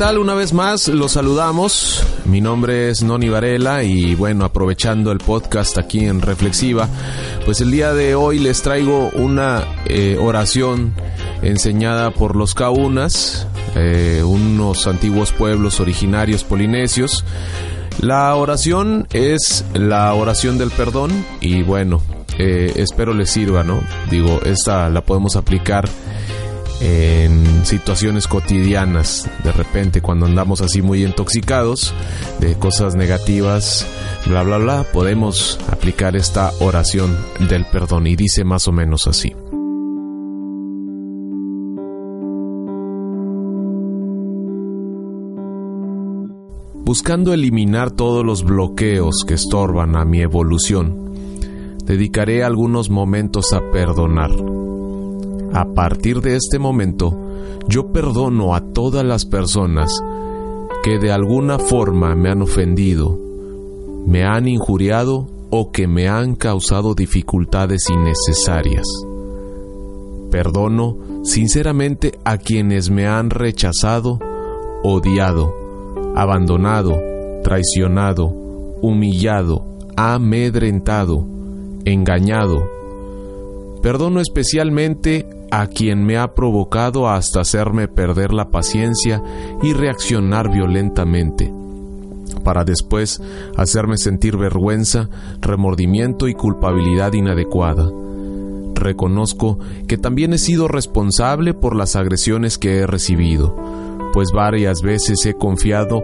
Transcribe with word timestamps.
tal? 0.00 0.16
Una 0.16 0.32
vez 0.32 0.54
más 0.54 0.88
los 0.88 1.12
saludamos. 1.12 2.02
Mi 2.24 2.40
nombre 2.40 2.88
es 2.88 3.02
Noni 3.02 3.28
Varela 3.28 3.84
y 3.84 4.14
bueno, 4.14 4.46
aprovechando 4.46 5.12
el 5.12 5.18
podcast 5.18 5.76
aquí 5.76 6.06
en 6.06 6.22
Reflexiva, 6.22 6.88
pues 7.44 7.60
el 7.60 7.70
día 7.70 7.92
de 7.92 8.14
hoy 8.14 8.38
les 8.38 8.62
traigo 8.62 9.10
una 9.10 9.62
eh, 9.84 10.16
oración 10.18 10.94
enseñada 11.42 12.12
por 12.12 12.34
los 12.34 12.54
Kaunas, 12.54 13.46
eh, 13.74 14.22
unos 14.24 14.86
antiguos 14.86 15.32
pueblos 15.32 15.80
originarios 15.80 16.44
polinesios. 16.44 17.22
La 18.00 18.34
oración 18.36 19.06
es 19.12 19.66
la 19.74 20.14
oración 20.14 20.56
del 20.56 20.70
perdón 20.70 21.10
y 21.42 21.62
bueno, 21.62 22.00
eh, 22.38 22.72
espero 22.76 23.12
les 23.12 23.28
sirva, 23.28 23.64
¿no? 23.64 23.82
Digo, 24.10 24.40
esta 24.46 24.88
la 24.88 25.02
podemos 25.02 25.36
aplicar 25.36 25.86
en 26.80 27.66
situaciones 27.66 28.26
cotidianas, 28.26 29.30
de 29.44 29.52
repente 29.52 30.00
cuando 30.00 30.26
andamos 30.26 30.62
así 30.62 30.80
muy 30.82 31.04
intoxicados 31.04 31.94
de 32.40 32.54
cosas 32.54 32.94
negativas, 32.94 33.86
bla, 34.26 34.42
bla, 34.42 34.58
bla, 34.58 34.84
podemos 34.92 35.58
aplicar 35.68 36.16
esta 36.16 36.52
oración 36.60 37.16
del 37.48 37.66
perdón 37.66 38.06
y 38.06 38.16
dice 38.16 38.44
más 38.44 38.66
o 38.66 38.72
menos 38.72 39.06
así. 39.06 39.34
Buscando 46.82 47.32
eliminar 47.32 47.92
todos 47.92 48.24
los 48.24 48.42
bloqueos 48.42 49.24
que 49.24 49.34
estorban 49.34 49.94
a 49.94 50.04
mi 50.04 50.22
evolución, 50.22 51.12
dedicaré 51.84 52.42
algunos 52.42 52.90
momentos 52.90 53.52
a 53.52 53.60
perdonar 53.70 54.30
a 55.52 55.64
partir 55.74 56.20
de 56.20 56.36
este 56.36 56.58
momento, 56.58 57.16
yo 57.68 57.92
perdono 57.92 58.54
a 58.54 58.60
todas 58.72 59.04
las 59.04 59.24
personas 59.24 59.90
que 60.82 60.98
de 60.98 61.12
alguna 61.12 61.58
forma 61.58 62.14
me 62.14 62.30
han 62.30 62.42
ofendido, 62.42 63.18
me 64.06 64.24
han 64.24 64.48
injuriado 64.48 65.26
o 65.50 65.72
que 65.72 65.86
me 65.86 66.08
han 66.08 66.36
causado 66.36 66.94
dificultades 66.94 67.88
innecesarias. 67.90 68.86
Perdono 70.30 70.96
sinceramente 71.24 72.18
a 72.24 72.38
quienes 72.38 72.88
me 72.88 73.06
han 73.06 73.30
rechazado, 73.30 74.20
odiado, 74.82 75.52
abandonado, 76.14 76.96
traicionado, 77.42 78.28
humillado, 78.80 79.64
amedrentado, 79.96 81.26
engañado. 81.84 82.79
Perdono 83.82 84.20
especialmente 84.20 85.26
a 85.50 85.66
quien 85.66 86.04
me 86.04 86.18
ha 86.18 86.34
provocado 86.34 87.08
hasta 87.08 87.40
hacerme 87.40 87.88
perder 87.88 88.32
la 88.32 88.50
paciencia 88.50 89.22
y 89.62 89.72
reaccionar 89.72 90.50
violentamente, 90.50 91.52
para 92.44 92.64
después 92.64 93.20
hacerme 93.56 93.96
sentir 93.96 94.36
vergüenza, 94.36 95.08
remordimiento 95.40 96.28
y 96.28 96.34
culpabilidad 96.34 97.14
inadecuada. 97.14 97.90
Reconozco 98.74 99.58
que 99.88 99.98
también 99.98 100.32
he 100.32 100.38
sido 100.38 100.68
responsable 100.68 101.54
por 101.54 101.74
las 101.74 101.96
agresiones 101.96 102.58
que 102.58 102.78
he 102.78 102.86
recibido, 102.86 103.56
pues 104.12 104.28
varias 104.32 104.82
veces 104.82 105.24
he 105.26 105.34
confiado 105.34 106.02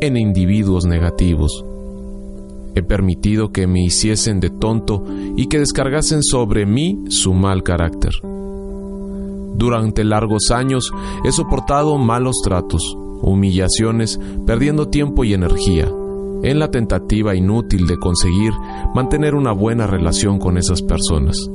en 0.00 0.16
individuos 0.16 0.84
negativos. 0.86 1.64
He 2.78 2.82
permitido 2.84 3.50
que 3.50 3.66
me 3.66 3.82
hiciesen 3.84 4.38
de 4.38 4.50
tonto 4.50 5.04
y 5.36 5.48
que 5.48 5.58
descargasen 5.58 6.22
sobre 6.22 6.64
mí 6.64 6.96
su 7.08 7.34
mal 7.34 7.64
carácter. 7.64 8.12
Durante 9.56 10.04
largos 10.04 10.52
años 10.52 10.92
he 11.24 11.32
soportado 11.32 11.98
malos 11.98 12.36
tratos, 12.44 12.96
humillaciones, 13.20 14.20
perdiendo 14.46 14.86
tiempo 14.86 15.24
y 15.24 15.34
energía, 15.34 15.88
en 16.44 16.60
la 16.60 16.70
tentativa 16.70 17.34
inútil 17.34 17.88
de 17.88 17.98
conseguir 17.98 18.52
mantener 18.94 19.34
una 19.34 19.50
buena 19.50 19.88
relación 19.88 20.38
con 20.38 20.56
esas 20.56 20.80
personas. 20.80 21.50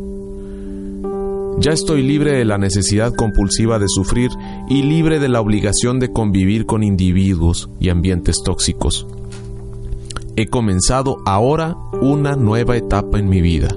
Ya 1.60 1.72
estoy 1.72 2.02
libre 2.02 2.34
de 2.34 2.44
la 2.44 2.58
necesidad 2.58 3.14
compulsiva 3.16 3.80
de 3.80 3.88
sufrir 3.88 4.30
y 4.70 4.82
libre 4.84 5.20
de 5.20 5.30
la 5.30 5.40
obligación 5.40 6.02
de 6.02 6.12
convivir 6.12 6.66
con 6.66 6.84
individuos 6.84 7.70
y 7.80 7.88
ambientes 7.88 8.42
tóxicos. 8.44 9.08
He 10.36 10.48
comenzado 10.48 11.22
ahora 11.26 11.78
una 12.02 12.36
nueva 12.36 12.76
etapa 12.76 13.20
en 13.20 13.30
mi 13.30 13.40
vida, 13.40 13.70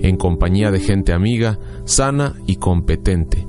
en 0.00 0.16
compañía 0.16 0.70
de 0.70 0.78
gente 0.78 1.12
amiga, 1.12 1.58
sana 1.84 2.36
y 2.46 2.56
competente. 2.56 3.48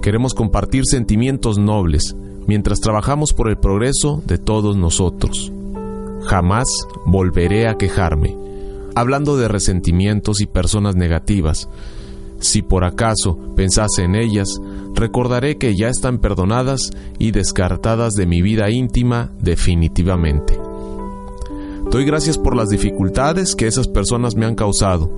Queremos 0.00 0.32
compartir 0.32 0.84
sentimientos 0.86 1.58
nobles 1.58 2.16
mientras 2.46 2.80
trabajamos 2.80 3.34
por 3.34 3.50
el 3.50 3.58
progreso 3.58 4.22
de 4.24 4.38
todos 4.38 4.76
nosotros. 4.76 5.52
Jamás 6.24 6.68
volveré 7.04 7.68
a 7.68 7.76
quejarme, 7.76 8.34
hablando 8.94 9.36
de 9.36 9.48
resentimientos 9.48 10.40
y 10.40 10.46
personas 10.46 10.96
negativas. 10.96 11.68
Si 12.40 12.62
por 12.62 12.84
acaso 12.84 13.38
pensase 13.56 14.04
en 14.04 14.14
ellas, 14.14 14.58
recordaré 14.96 15.58
que 15.58 15.76
ya 15.76 15.88
están 15.88 16.18
perdonadas 16.18 16.90
y 17.18 17.30
descartadas 17.30 18.14
de 18.14 18.26
mi 18.26 18.42
vida 18.42 18.70
íntima 18.70 19.30
definitivamente. 19.40 20.58
Doy 21.90 22.04
gracias 22.04 22.38
por 22.38 22.56
las 22.56 22.68
dificultades 22.70 23.54
que 23.54 23.68
esas 23.68 23.86
personas 23.86 24.34
me 24.34 24.46
han 24.46 24.56
causado, 24.56 25.10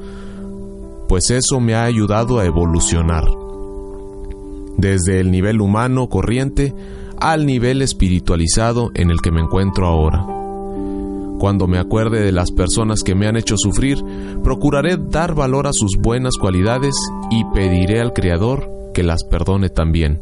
pues 1.08 1.30
eso 1.30 1.60
me 1.60 1.74
ha 1.74 1.84
ayudado 1.84 2.38
a 2.38 2.44
evolucionar. 2.44 3.24
Desde 4.76 5.20
el 5.20 5.30
nivel 5.30 5.60
humano 5.60 6.08
corriente 6.08 6.74
al 7.18 7.46
nivel 7.46 7.80
espiritualizado 7.82 8.90
en 8.94 9.10
el 9.10 9.20
que 9.20 9.32
me 9.32 9.40
encuentro 9.40 9.86
ahora. 9.86 10.24
Cuando 11.38 11.66
me 11.66 11.78
acuerde 11.78 12.20
de 12.20 12.32
las 12.32 12.50
personas 12.50 13.02
que 13.02 13.14
me 13.14 13.26
han 13.28 13.36
hecho 13.36 13.56
sufrir, 13.56 13.98
procuraré 14.42 14.96
dar 14.98 15.34
valor 15.34 15.68
a 15.68 15.72
sus 15.72 15.96
buenas 15.98 16.36
cualidades 16.36 16.94
y 17.30 17.44
pediré 17.54 18.00
al 18.00 18.12
Creador 18.12 18.77
que 18.98 19.04
las 19.04 19.22
perdone 19.22 19.68
también, 19.68 20.18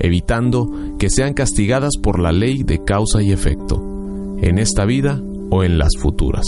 evitando 0.00 0.68
que 0.98 1.08
sean 1.08 1.34
castigadas 1.34 1.92
por 2.02 2.18
la 2.18 2.32
ley 2.32 2.64
de 2.64 2.82
causa 2.82 3.22
y 3.22 3.30
efecto, 3.30 3.80
en 4.40 4.58
esta 4.58 4.84
vida 4.84 5.22
o 5.50 5.62
en 5.62 5.78
las 5.78 5.90
futuras. 5.96 6.44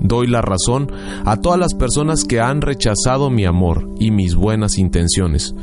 Doy 0.00 0.26
la 0.26 0.42
razón 0.42 0.90
a 1.24 1.36
todas 1.36 1.60
las 1.60 1.74
personas 1.74 2.24
que 2.24 2.40
han 2.40 2.60
rechazado 2.60 3.30
mi 3.30 3.44
amor 3.44 3.88
y 4.00 4.10
mis 4.10 4.34
buenas 4.34 4.78
intenciones, 4.78 5.54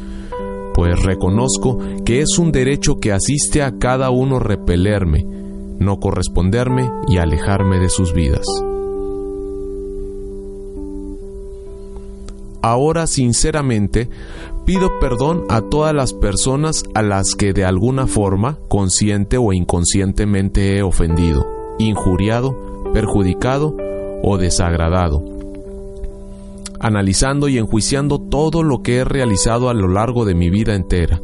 pues 0.74 0.98
reconozco 1.04 1.78
que 2.06 2.22
es 2.22 2.40
un 2.40 2.54
derecho 2.54 3.02
que 3.02 3.12
asiste 3.12 3.64
a 3.64 3.80
cada 3.80 4.12
uno 4.12 4.40
repelerme, 4.40 5.26
no 5.78 6.00
corresponderme 6.00 6.90
y 7.10 7.18
alejarme 7.18 7.80
de 7.80 7.90
sus 7.90 8.14
vidas. 8.14 8.46
Ahora 12.62 13.08
sinceramente 13.08 14.10
pido 14.66 15.00
perdón 15.00 15.44
a 15.50 15.62
todas 15.62 15.94
las 15.96 16.14
personas 16.14 16.84
a 16.94 17.02
las 17.02 17.36
que 17.36 17.54
de 17.54 17.64
alguna 17.64 18.06
forma, 18.06 18.60
consciente 18.68 19.38
o 19.38 19.54
inconscientemente 19.54 20.78
he 20.78 20.84
ofendido, 20.84 21.48
injuriado, 21.80 22.84
perjudicado 22.94 23.76
o 24.22 24.38
desagradado. 24.38 25.24
Analizando 26.82 27.48
y 27.48 27.58
enjuiciando 27.58 28.20
todo 28.20 28.64
lo 28.64 28.82
que 28.84 28.98
he 28.98 29.04
realizado 29.04 29.70
a 29.70 29.74
lo 29.74 29.88
largo 29.88 30.26
de 30.26 30.36
mi 30.36 30.50
vida 30.50 30.76
entera, 30.76 31.22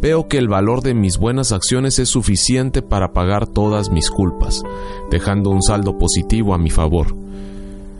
veo 0.00 0.28
que 0.28 0.38
el 0.38 0.48
valor 0.48 0.82
de 0.82 0.94
mis 0.94 1.18
buenas 1.18 1.52
acciones 1.52 1.98
es 1.98 2.08
suficiente 2.08 2.82
para 2.82 3.12
pagar 3.12 3.46
todas 3.46 3.90
mis 3.90 4.10
culpas, 4.10 4.62
dejando 5.10 5.50
un 5.50 5.62
saldo 5.62 5.98
positivo 5.98 6.54
a 6.54 6.58
mi 6.58 6.70
favor. 6.70 7.16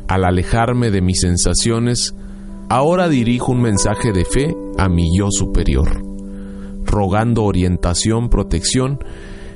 Al 0.07 0.25
alejarme 0.25 0.91
de 0.91 1.01
mis 1.01 1.21
sensaciones, 1.21 2.15
Ahora 2.69 3.09
dirijo 3.09 3.53
un 3.53 3.61
mensaje 3.61 4.13
de 4.13 4.25
fe 4.25 4.57
a 4.79 4.89
mi 4.89 5.17
yo 5.17 5.29
superior, 5.31 6.03
rogando 6.85 7.45
orientación, 7.45 8.31
protección 8.31 8.99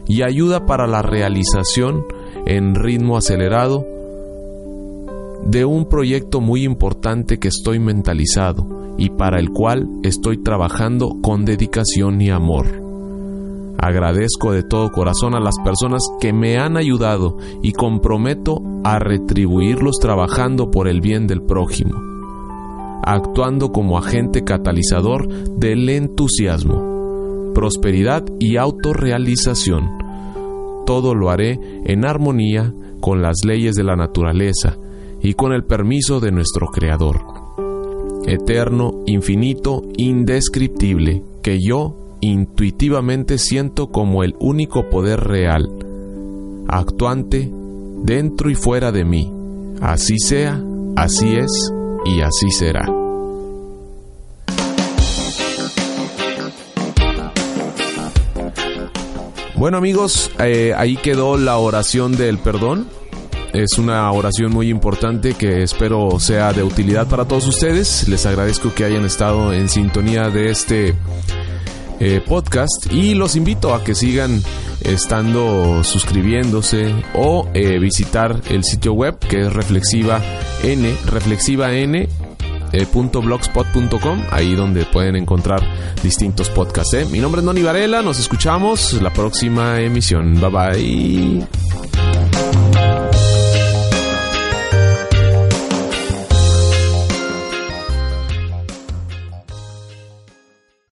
y 0.06 0.22
ayuda 0.22 0.66
para 0.66 0.86
la 0.86 1.02
realización 1.02 2.04
en 2.46 2.74
ritmo 2.74 3.16
acelerado 3.16 3.86
de 5.44 5.64
un 5.64 5.88
proyecto 5.88 6.40
muy 6.40 6.64
importante 6.64 7.38
que 7.38 7.48
estoy 7.48 7.78
mentalizado 7.78 8.94
y 8.98 9.10
para 9.10 9.38
el 9.38 9.50
cual 9.50 9.88
estoy 10.02 10.42
trabajando 10.42 11.16
con 11.22 11.46
dedicación 11.46 12.20
y 12.20 12.30
amor. 12.30 12.66
Agradezco 13.78 14.52
de 14.52 14.64
todo 14.64 14.90
corazón 14.90 15.34
a 15.34 15.40
las 15.40 15.54
personas 15.64 16.02
que 16.20 16.32
me 16.32 16.58
han 16.58 16.76
ayudado 16.76 17.38
y 17.62 17.72
comprometo 17.72 18.60
a 18.84 18.98
retribuirlos 18.98 19.96
trabajando 20.00 20.70
por 20.70 20.88
el 20.88 21.00
bien 21.00 21.26
del 21.26 21.42
prójimo 21.42 22.17
actuando 23.10 23.72
como 23.72 23.96
agente 23.96 24.44
catalizador 24.44 25.28
del 25.28 25.88
entusiasmo, 25.88 27.52
prosperidad 27.54 28.22
y 28.38 28.56
autorrealización. 28.56 29.88
Todo 30.84 31.14
lo 31.14 31.30
haré 31.30 31.58
en 31.86 32.04
armonía 32.04 32.74
con 33.00 33.22
las 33.22 33.44
leyes 33.46 33.76
de 33.76 33.84
la 33.84 33.96
naturaleza 33.96 34.76
y 35.22 35.32
con 35.32 35.52
el 35.52 35.64
permiso 35.64 36.20
de 36.20 36.32
nuestro 36.32 36.66
Creador. 36.66 37.22
Eterno, 38.26 39.02
infinito, 39.06 39.84
indescriptible, 39.96 41.22
que 41.42 41.58
yo 41.60 41.96
intuitivamente 42.20 43.38
siento 43.38 43.86
como 43.86 44.22
el 44.22 44.34
único 44.38 44.90
poder 44.90 45.20
real, 45.20 45.66
actuante 46.68 47.50
dentro 48.02 48.50
y 48.50 48.54
fuera 48.54 48.92
de 48.92 49.06
mí. 49.06 49.32
Así 49.80 50.18
sea, 50.18 50.62
así 50.94 51.36
es 51.36 51.72
y 52.04 52.20
así 52.20 52.50
será. 52.50 52.97
Bueno 59.58 59.76
amigos, 59.76 60.30
eh, 60.38 60.72
ahí 60.76 60.96
quedó 60.96 61.36
la 61.36 61.58
oración 61.58 62.16
del 62.16 62.38
perdón. 62.38 62.86
Es 63.52 63.76
una 63.76 64.08
oración 64.12 64.52
muy 64.52 64.68
importante 64.68 65.34
que 65.34 65.64
espero 65.64 66.20
sea 66.20 66.52
de 66.52 66.62
utilidad 66.62 67.08
para 67.08 67.26
todos 67.26 67.48
ustedes. 67.48 68.06
Les 68.06 68.24
agradezco 68.24 68.72
que 68.72 68.84
hayan 68.84 69.04
estado 69.04 69.52
en 69.52 69.68
sintonía 69.68 70.30
de 70.30 70.50
este 70.50 70.94
eh, 71.98 72.22
podcast 72.24 72.86
y 72.92 73.14
los 73.14 73.34
invito 73.34 73.74
a 73.74 73.82
que 73.82 73.96
sigan 73.96 74.40
estando 74.82 75.82
suscribiéndose 75.82 76.94
o 77.14 77.48
eh, 77.52 77.80
visitar 77.80 78.40
el 78.50 78.62
sitio 78.62 78.92
web 78.92 79.18
que 79.18 79.40
es 79.40 79.52
reflexiva 79.52 80.22
n 80.62 80.96
reflexiva 81.06 81.72
n 81.72 82.08
eh, 82.72 82.86
.blogspot.com, 82.92 84.22
ahí 84.30 84.54
donde 84.54 84.84
pueden 84.84 85.16
encontrar 85.16 85.62
distintos 86.02 86.48
podcasts. 86.50 87.10
Mi 87.10 87.18
nombre 87.18 87.40
es 87.40 87.44
Noni 87.44 87.62
Varela, 87.62 88.02
nos 88.02 88.18
escuchamos 88.18 88.94
la 89.02 89.12
próxima 89.12 89.80
emisión. 89.80 90.40
Bye 90.40 90.50
bye. 90.50 91.87